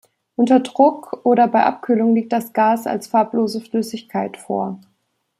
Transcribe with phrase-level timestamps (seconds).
[0.35, 4.79] Unter Druck oder bei Abkühlung liegt das Gas als farblose Flüssigkeit vor.